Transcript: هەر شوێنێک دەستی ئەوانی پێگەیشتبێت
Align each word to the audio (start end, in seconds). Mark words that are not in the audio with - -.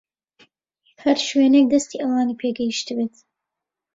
هەر 1.03 1.17
شوێنێک 1.27 1.65
دەستی 1.73 2.01
ئەوانی 2.01 2.39
پێگەیشتبێت 2.41 3.15